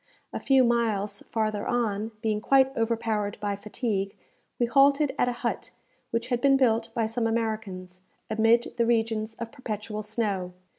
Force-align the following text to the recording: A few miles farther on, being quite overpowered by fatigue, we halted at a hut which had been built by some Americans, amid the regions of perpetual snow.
A 0.33 0.39
few 0.39 0.63
miles 0.63 1.19
farther 1.29 1.67
on, 1.67 2.09
being 2.23 2.41
quite 2.41 2.75
overpowered 2.75 3.37
by 3.39 3.55
fatigue, 3.55 4.15
we 4.57 4.65
halted 4.65 5.13
at 5.19 5.29
a 5.29 5.45
hut 5.45 5.69
which 6.09 6.29
had 6.29 6.41
been 6.41 6.57
built 6.57 6.89
by 6.95 7.05
some 7.05 7.27
Americans, 7.27 8.01
amid 8.27 8.73
the 8.77 8.85
regions 8.87 9.35
of 9.35 9.51
perpetual 9.51 10.01
snow. 10.01 10.53